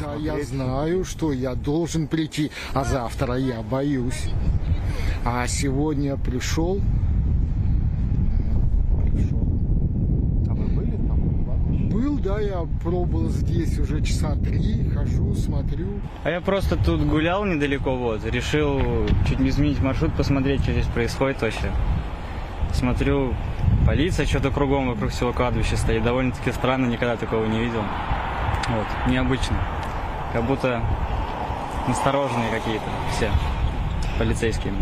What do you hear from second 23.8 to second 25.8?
полиция что-то кругом вокруг всего кладбища